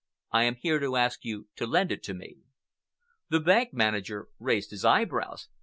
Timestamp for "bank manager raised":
3.39-4.71